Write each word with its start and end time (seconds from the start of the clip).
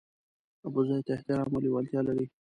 ابوزید 0.67 1.03
ته 1.05 1.11
احترام 1.15 1.49
او 1.55 1.61
لېوالتیا 1.65 2.01
لري. 2.07 2.25